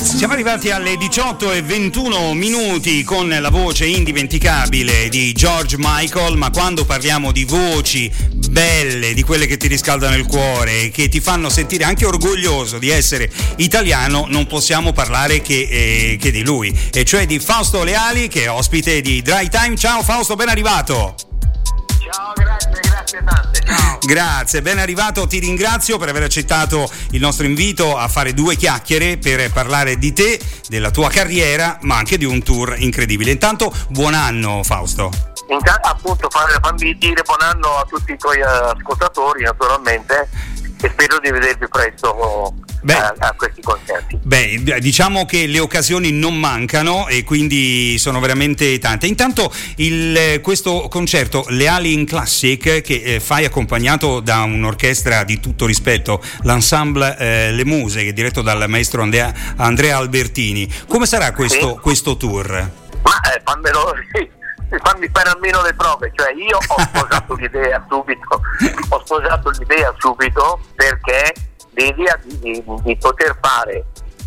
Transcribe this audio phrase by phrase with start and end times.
[0.00, 6.50] Siamo arrivati alle 18 e 21 minuti con la voce indimenticabile di George Michael, ma
[6.50, 8.10] quando parliamo di voci
[8.48, 12.90] belle, di quelle che ti riscaldano il cuore, che ti fanno sentire anche orgoglioso di
[12.90, 18.28] essere italiano, non possiamo parlare che, eh, che di lui, e cioè di Fausto Leali
[18.28, 19.76] che è ospite di Dry Time.
[19.76, 21.16] Ciao Fausto, ben arrivato!
[22.10, 23.98] Ciao, grazie, grazie tante, ciao.
[24.04, 29.16] Grazie, ben arrivato, ti ringrazio per aver accettato il nostro invito a fare due chiacchiere
[29.16, 30.38] per parlare di te,
[30.68, 33.30] della tua carriera, ma anche di un tour incredibile.
[33.30, 35.10] Intanto buon anno Fausto.
[35.48, 40.28] Intanto appunto fammi dire buon anno a tutti i tuoi ascoltatori naturalmente
[40.80, 44.18] e spero di vedervi presto Beh, a, a, questi concerti.
[44.22, 49.06] Beh, diciamo che le occasioni non mancano e quindi sono veramente tante.
[49.06, 55.66] Intanto il, questo concerto Leali in Classic che eh, fai accompagnato da un'orchestra di tutto
[55.66, 60.70] rispetto, l'ensemble eh, Le Muse, che è diretto dal maestro Andrea, Andrea Albertini.
[60.86, 61.80] Come sarà questo, sì.
[61.80, 62.70] questo tour?
[63.02, 63.94] Ma eh, fammelo,
[64.68, 68.40] fammi fare almeno le prove, cioè io ho sposato l'idea subito,
[68.90, 71.32] ho sposato l'idea subito perché
[71.74, 73.84] l'idea di, di, di poter fare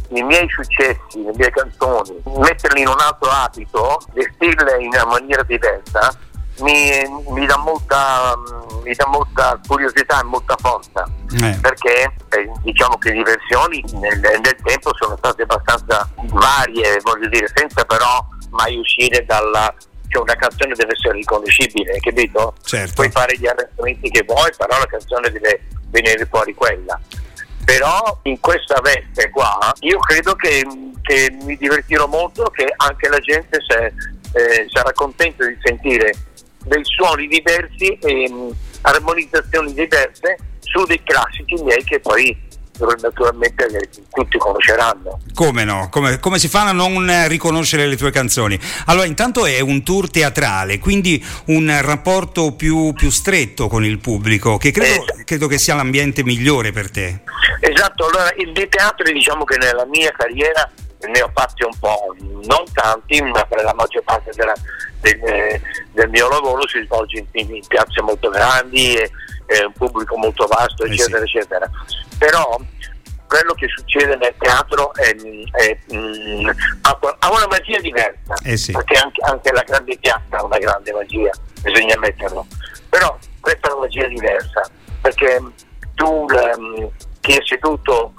[0.10, 5.44] i miei successi, le mie canzoni, metterli in un altro abito, vestirle in una maniera
[5.44, 6.14] diversa,
[6.60, 8.34] mi, mi, dà, molta,
[8.84, 11.06] mi dà, molta, curiosità e molta forza
[11.42, 11.58] eh.
[11.62, 17.48] perché eh, diciamo che le versioni nel, nel, tempo sono state abbastanza varie, voglio dire,
[17.54, 19.74] senza però mai uscire dalla
[20.12, 22.54] cioè una canzone deve essere riconoscibile, capito?
[22.64, 22.94] Certo.
[22.96, 27.00] Puoi fare gli arrangiamenti che vuoi, però la canzone deve venire fuori quella.
[27.64, 30.66] Però in questa veste qua io credo che,
[31.02, 33.94] che mi divertirò molto, che anche la gente se,
[34.34, 36.14] eh, sarà contenta di sentire
[36.66, 42.38] dei suoni diversi e um, armonizzazioni diverse su dei classici miei che poi
[43.02, 45.20] naturalmente tutti conosceranno.
[45.34, 45.90] Come no?
[45.90, 48.60] Come, come, si fa a non riconoscere le tue canzoni?
[48.86, 54.58] Allora, intanto è un tour teatrale, quindi un rapporto più, più stretto con il pubblico,
[54.58, 57.22] che credo, eh, credo, che sia l'ambiente migliore per te.
[57.60, 60.70] Esatto, allora il di teatro diciamo che nella mia carriera
[61.08, 64.54] ne ho fatti un po', non tanti, ma per la maggior parte della,
[65.00, 69.12] del, del, mio lavoro si svolge in, in piazze molto grandi, e,
[69.46, 71.38] e un pubblico molto vasto, eccetera, eh sì.
[71.38, 71.70] eccetera.
[72.18, 72.60] Però
[73.28, 76.50] quello che succede nel teatro è, è, mm,
[76.82, 78.74] ha una magia diversa, eh sì.
[78.74, 82.46] perché anche, anche, la grande piazza ha una grande magia, bisogna metterlo.
[82.90, 84.70] Però questa è una magia diversa,
[85.02, 85.42] perché
[85.96, 86.90] tu um,
[87.22, 88.14] che è seduto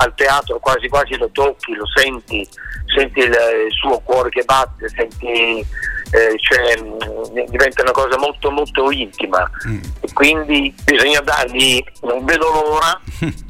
[0.00, 2.46] al teatro quasi quasi lo tocchi, lo senti,
[2.86, 3.36] senti il,
[3.68, 5.60] suo cuore che batte, senti,
[6.10, 9.80] eh, cioè, diventa una cosa molto molto intima mm.
[10.00, 13.00] e quindi bisogna dargli, non vedo l'ora,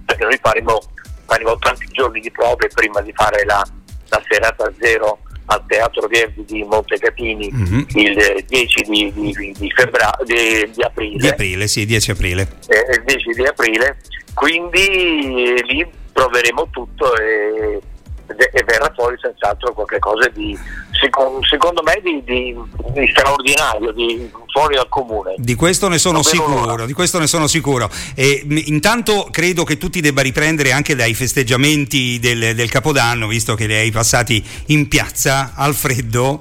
[0.05, 0.81] perché noi faremo,
[1.27, 3.65] faremo tanti giorni di prove prima di fare la,
[4.09, 7.83] la serata zero al Teatro Verdi di Montecatini mm-hmm.
[7.95, 11.19] il 10 di, di, di, febbra- di, aprile.
[11.19, 12.49] Di aprile, sì, 10 aprile.
[12.69, 13.99] Eh, il 10 di aprile,
[14.35, 17.81] quindi eh, lì proveremo tutto e,
[18.37, 20.59] e verrà fuori senz'altro qualcosa di
[21.49, 22.57] secondo, me di, di,
[22.93, 25.35] di, straordinario, di fuori dal comune.
[25.39, 27.89] Di questo ne sono sicuro, di questo ne sono sicuro.
[28.15, 33.55] E, intanto credo che tu ti debba riprendere anche dai festeggiamenti del, del Capodanno, visto
[33.55, 36.41] che li hai passati in piazza al freddo.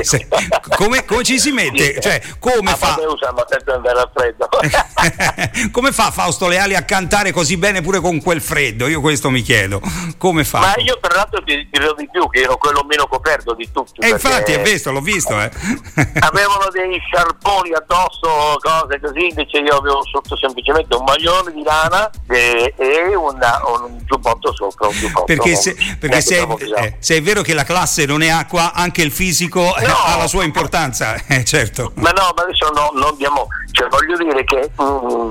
[0.00, 0.26] Sì,
[0.76, 1.94] come, come, ci si mette?
[1.94, 2.00] Sì.
[2.00, 2.94] Cioè, come ah, fa...
[5.70, 8.88] come fa Fausto Leali a cantare così bene pure con quel freddo?
[8.88, 9.80] Io questo mi chiedo.
[10.18, 10.60] Come fa?
[10.60, 14.00] Ma io tra l'altro ti dirò di più che ero quello meno coperto di tutti
[14.00, 15.38] e infatti è visto, l'ho visto.
[15.40, 15.50] Eh.
[16.20, 22.10] avevano dei sciarponi addosso, cose così, invece io avevo sotto semplicemente un maglione di lana
[22.28, 24.88] e, e una, un giubbotto sopra.
[24.88, 28.22] Un giubbotto, perché, se, perché se, è, eh, se, è, vero che la classe non
[28.22, 31.92] è acqua, anche il fisico eh, no, ha la sua importanza, eh, certo.
[31.94, 35.30] Ma no, ma adesso no, non diamo, cioè voglio dire che mh, mm,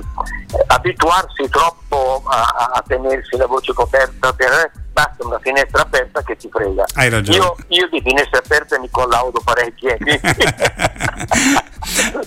[0.68, 6.48] abituarsi troppo a, a tenersi la voce coperta per basta una finestra aperta che ti
[6.50, 6.86] frega.
[6.94, 7.38] Hai ragione.
[7.38, 9.98] Io, io di finestre aperte mi collaudo parecchie.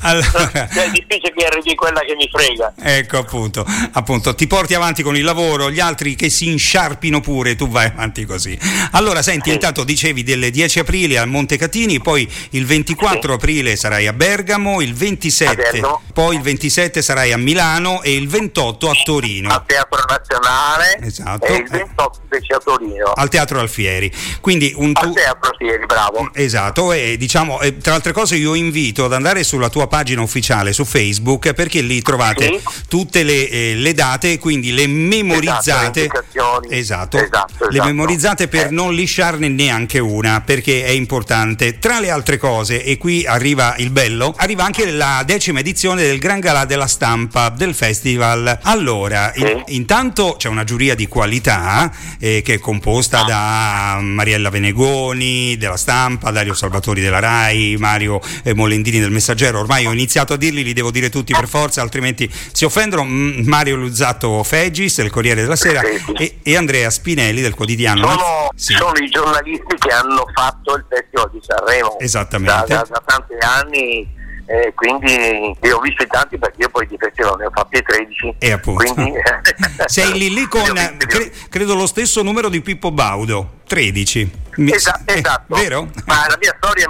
[0.01, 0.25] allora...
[0.77, 2.75] Cioè, è difficile che arrivi quella che mi frega.
[2.81, 7.57] Ecco appunto, appunto, ti porti avanti con il lavoro, gli altri che si insciarpino pure,
[7.57, 8.59] tu vai avanti così.
[8.93, 9.55] Allora, senti, sì.
[9.55, 13.35] intanto dicevi del 10 aprile a Montecatini, poi il 24 sì.
[13.35, 15.81] aprile sarai a Bergamo, il 27,
[16.13, 19.49] poi il 27 sarai a Milano e il 28 a Torino.
[19.51, 21.45] Al Teatro Nazionale esatto.
[21.47, 23.13] e il 28 invece a Torino.
[23.15, 24.13] Al Teatro Alfieri.
[24.41, 25.07] Quindi un tu...
[25.07, 26.31] Al Teatro Alfieri, bravo.
[26.35, 30.75] Esatto, e diciamo, tra altre cose io invito ad andare sulla sulla tua pagina ufficiale
[30.75, 32.61] su Facebook perché lì trovate sì.
[32.89, 36.03] tutte le, eh, le, date, quindi le memorizzate.
[36.03, 38.71] Esatto, esatto, esatto, le memorizzate per eh.
[38.71, 41.79] non lisciarne neanche una perché è importante.
[41.79, 46.19] Tra le altre cose, e qui arriva il bello, arriva anche la decima edizione del
[46.19, 48.59] Gran Galà della stampa del festival.
[48.63, 49.41] Allora, sì.
[49.41, 55.79] in, intanto c'è una giuria di qualità eh, che è composta da Mariella Venegoni della
[55.79, 59.45] stampa, Dario Salvatori della RAI, Mario eh, Molendini del Messaggero.
[59.55, 63.05] Ormai ho iniziato a dirli, li devo dire tutti per forza, altrimenti si offendono.
[63.05, 68.09] Mario Luzzatto Fegis del Corriere della Sera e, e Andrea Spinelli del quotidiano.
[68.09, 68.75] Sono, sì.
[68.75, 71.99] sono, i giornalisti che hanno fatto il Festival di Sanremo.
[71.99, 72.55] Esattamente.
[72.67, 74.15] Da, da, da tanti anni
[74.49, 78.37] eh, quindi io ho visto tanti perché io poi di festival ne ho fatti 13
[78.39, 79.19] e appunto quindi,
[79.87, 84.73] sei lì lì con cre- credo lo stesso numero di Pippo Baudo 13 Mi...
[84.73, 85.55] esatto, eh, esatto.
[85.55, 85.89] vero?
[86.07, 86.89] ma la mia storia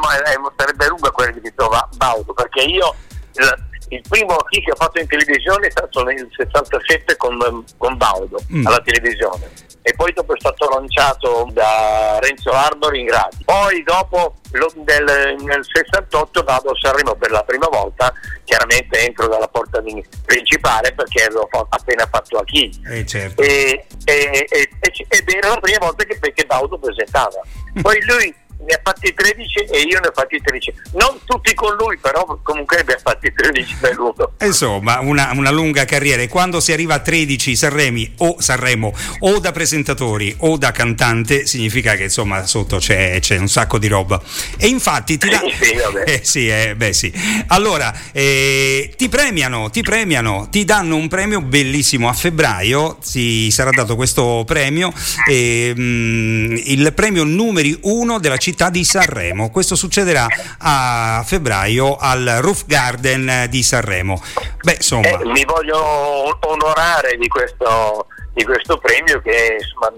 [0.56, 2.94] sarebbe lunga quella di Pippo Baudo perché io
[3.34, 7.96] il, il primo film che ho fatto in televisione è stato nel 67 con, con
[7.96, 8.66] Baudo mm.
[8.66, 9.50] alla televisione
[9.86, 13.44] e poi dopo è stato lanciato da Renzo Arbor in gradi.
[13.44, 18.12] Poi dopo del, nel 68 vado a Sanremo per la prima volta,
[18.42, 19.80] chiaramente entro dalla porta
[20.24, 22.68] principale perché l'ho appena fatto a chi.
[22.84, 23.40] Eh, certo.
[23.40, 24.70] e, e, e,
[25.08, 27.40] ed era la prima volta che, che Baudo presentava.
[27.80, 28.34] Poi lui
[28.66, 30.74] ne ha fatti 13 e io ne ho fatti 13.
[30.92, 34.32] Non tutti con lui, però comunque ne ha fatti 13 per l'uno.
[34.40, 36.22] Insomma, una, una, lunga carriera.
[36.22, 41.46] E quando si arriva a 13 Sanremi o Sanremo o da presentatori o da cantante,
[41.46, 44.20] significa che insomma sotto c'è, c'è un sacco di roba.
[44.58, 45.40] E infatti ti, da...
[45.40, 45.70] sì,
[46.04, 47.12] eh, sì, eh, beh, sì.
[47.48, 52.98] Allora, eh, ti premiano, ti premiano, ti danno un premio bellissimo a febbraio.
[52.98, 59.50] Ti sarà dato questo premio, mh, mm, il premio numeri uno della città di Sanremo.
[59.50, 60.26] Questo succederà
[60.58, 64.20] a febbraio al Roof Garden di Sanremo.
[64.62, 65.08] Beh, insomma...
[65.08, 69.92] Eh, mi voglio onorare di questo, di questo premio che insomma,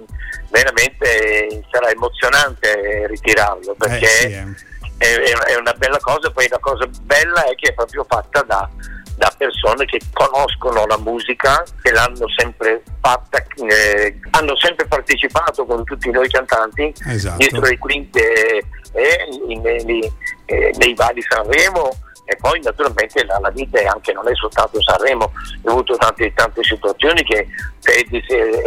[0.51, 4.27] veramente sarà emozionante ritirarlo perché eh, sì,
[4.99, 5.23] eh.
[5.23, 8.69] è, è, una bella cosa, poi la cosa bella è che è proprio fatta da
[9.19, 15.85] da persone che conoscono la musica, che l'hanno sempre fatta, eh, hanno sempre partecipato con
[15.85, 17.37] tutti noi cantanti esatto.
[17.37, 18.63] dietro le quinte
[18.93, 19.29] eh,
[19.85, 20.13] nei,
[20.47, 21.91] eh, nei vari Sanremo
[22.25, 25.25] e poi naturalmente la, la, vita anche non è soltanto Sanremo,
[25.63, 27.49] ho avuto tante, tante situazioni che
[27.81, 28.27] Fedis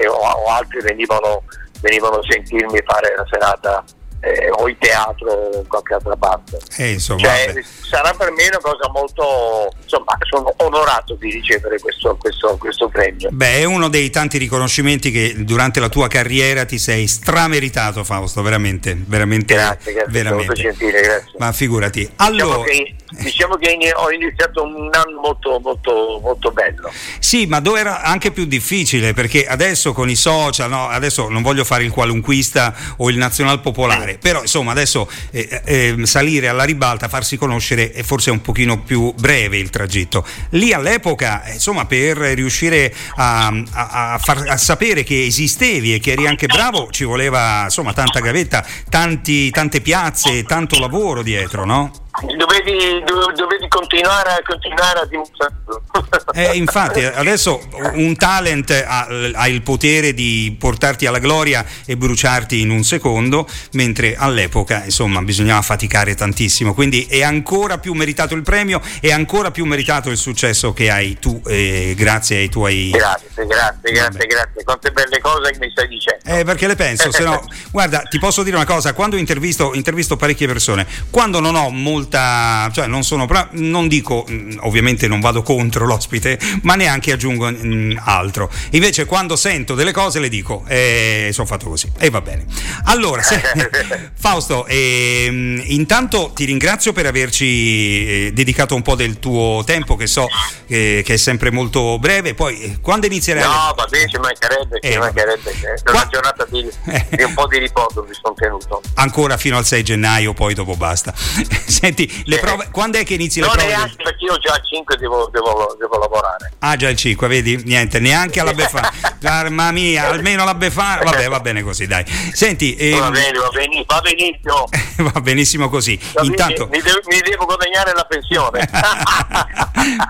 [0.10, 1.44] o, o altri venivano,
[1.80, 3.84] venivano a sentirmi fare la serata
[4.22, 6.60] eh, o in teatro o in qualche altra parte.
[6.78, 12.16] Eh, insomma, cioè, sarà per me una cosa molto insomma sono onorato di ricevere questo,
[12.16, 13.30] questo, questo, premio.
[13.32, 18.42] Beh, è uno dei tanti riconoscimenti che durante la tua carriera ti sei strameritato, Fausto,
[18.42, 19.54] veramente, veramente.
[19.54, 20.54] Grazie, grazie, veramente.
[20.54, 21.32] gentile, grazie.
[21.38, 22.10] Ma figurati.
[22.18, 26.92] Allora, diciamo diciamo che ho iniziato un anno molto, molto, molto bello.
[27.20, 31.42] Sì, ma dove era anche più difficile perché adesso con i social, no, adesso non
[31.42, 36.64] voglio fare il qualunquista o il nazional popolare, però insomma adesso eh, eh, salire alla
[36.64, 40.26] ribalta, farsi conoscere è forse un pochino più breve il tragitto.
[40.52, 46.00] Lì all'epoca, eh, insomma, per riuscire a, a, a, far, a sapere che esistevi e
[46.00, 51.66] che eri anche bravo, ci voleva insomma tanta gavetta, tanti, tante piazze, tanto lavoro dietro,
[51.66, 51.92] no?
[52.22, 55.84] Dovevi, dovevi, continuare, a, continuare a dimostrarlo.
[56.34, 57.62] Eh, infatti, adesso
[57.94, 63.48] un talent ha, ha, il potere di portarti alla gloria e bruciarti in un secondo,
[63.74, 66.74] mentre all'epoca, insomma, bisognava faticare tantissimo.
[66.74, 71.18] Quindi è ancora più meritato il premio e ancora più meritato il successo che hai
[71.20, 72.92] tu, eh, grazie ai tuoi.
[72.92, 74.64] Grazie, grazie, grazie, grazie.
[74.64, 76.24] Quante belle cose che mi stai dicendo.
[76.26, 80.16] Eh, perché le penso, se no, guarda, ti posso dire una cosa: quando intervisto, intervisto
[80.16, 85.22] parecchie persone, quando non ho molto molta, cioè non sono, non dico, mm, ovviamente non
[85.22, 88.52] vado contro l'ospite, ma neanche aggiungo mm, altro.
[88.72, 92.46] Invece quando sento delle cose le dico, eh, sono fatto così e va bene.
[92.86, 93.42] Allora, se,
[94.14, 100.08] Fausto, eh, intanto ti ringrazio per averci eh, dedicato un po' del tuo tempo, che
[100.08, 100.28] so
[100.68, 102.34] che è sempre molto breve.
[102.34, 103.44] Poi eh, quando inizierai?
[103.44, 105.52] No, va bene, ci mancherebbe, ci eh, mancherebbe.
[105.52, 106.62] È una giornata di,
[107.10, 108.82] di, un po' di riposo mi sono tenuto.
[108.96, 111.14] Ancora fino al 6 gennaio, poi dopo basta.
[111.92, 113.66] Senti, le prove, quando è che inizi le prove?
[113.66, 114.06] Neanche del...
[114.06, 116.54] perché io già al 5 devo, devo, devo, lavorare.
[116.60, 117.62] Ah, già il 5, vedi?
[117.66, 118.90] Niente, neanche alla Befana.
[119.22, 121.04] Mamma mia, almeno la Befana.
[121.04, 122.06] Vabbè, va bene così, dai.
[122.32, 123.00] Senti, ehm...
[123.00, 124.70] va bene, va, bene, va benissimo.
[125.02, 126.00] Va benissimo così.
[126.22, 126.68] Intanto...
[126.72, 128.70] Mi, devo, mi, devo, guadagnare la pensione.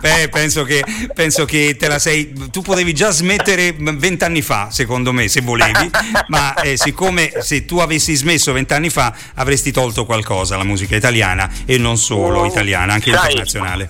[0.02, 0.84] Beh, penso che,
[1.14, 2.34] penso che te la sei.
[2.52, 5.90] Tu potevi già smettere vent'anni fa, secondo me, se volevi,
[6.28, 11.50] ma eh, siccome se tu avessi smesso vent'anni fa avresti tolto qualcosa alla musica italiana
[11.74, 13.90] e non solo mm, italiana, anche Sai, internazionale.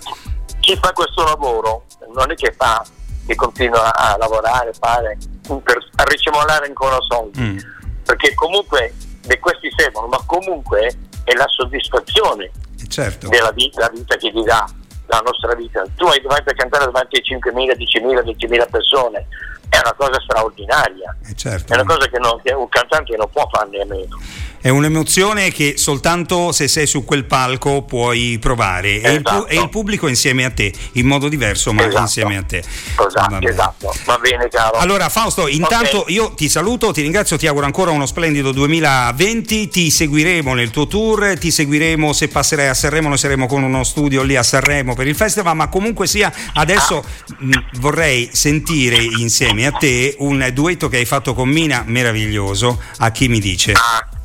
[0.59, 2.85] Chi fa questo lavoro non è che fa
[3.25, 7.57] che continua a lavorare, fare, a ricimolare ancora soldi, mm.
[8.05, 13.27] perché comunque di questi servono, ma comunque è la soddisfazione eh, certo.
[13.29, 14.67] della vita, vita, che ti dà
[15.07, 15.83] la nostra vita.
[15.95, 19.27] Tu hai davanti a cantare davanti a 5.000, 10.000, 20.000 persone,
[19.69, 21.73] è una cosa straordinaria, eh certo.
[21.73, 24.19] è una cosa che, non, che un cantante non può farne a meno.
[24.61, 29.47] È un'emozione che soltanto se sei su quel palco puoi provare esatto.
[29.47, 32.01] e, il, pu- il, pubblico insieme a te, in modo diverso ma esatto.
[32.01, 32.57] insieme a te.
[32.59, 33.93] Esatto, Va esatto.
[34.05, 34.77] Va bene caro.
[34.77, 36.13] Allora Fausto, intanto okay.
[36.13, 40.85] io ti saluto, ti ringrazio, ti auguro ancora uno splendido 2020, ti seguiremo nel tuo
[40.85, 44.93] tour, ti seguiremo se passerai a Sanremo, noi saremo con uno studio lì a Sanremo
[44.93, 47.35] per il festival, ma comunque sia adesso ah.
[47.39, 53.09] mh, vorrei sentire insieme a te un duetto che hai fatto con Mina meraviglioso, a
[53.09, 53.71] chi mi dice.
[53.71, 54.19] Ah.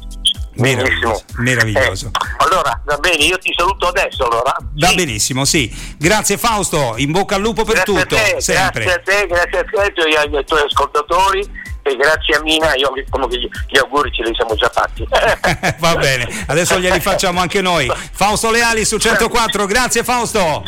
[0.56, 1.22] Benissimo.
[1.36, 2.06] Meraviglioso.
[2.06, 4.56] Eh, allora, va bene, io ti saluto adesso allora.
[4.74, 5.72] Va benissimo, sì.
[5.98, 8.16] Grazie Fausto, in bocca al lupo per grazie tutto.
[8.16, 8.84] A te, sempre.
[8.84, 12.92] Grazie a te, grazie a te e ai tuoi ascoltatori e grazie a Mina io
[13.08, 15.06] come gli, gli auguri ce li siamo già fatti.
[15.78, 17.90] Va bene, adesso glieli facciamo anche noi.
[18.12, 20.62] Fausto Leali su 104, grazie Fausto.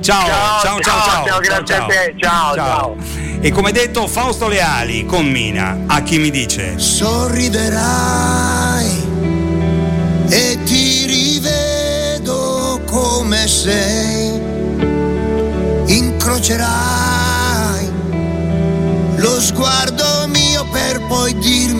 [0.00, 1.84] Ciao, ciao, ciao, ciao, ciao, ciao grazie ciao.
[1.84, 2.96] a te, ciao, ciao.
[3.40, 6.78] E come detto, Fausto Leali con Mina, a chi mi dice?
[6.78, 8.65] Sorriderai
[10.28, 14.40] e ti rivedo come sei.
[15.86, 17.90] Incrocerai
[19.16, 21.75] lo sguardo mio per poi dirmi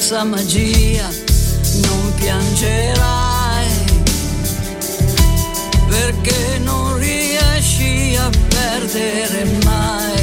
[0.00, 1.06] senza magia
[1.82, 3.68] non piangerai
[5.88, 10.19] perché non riesci a perdere mai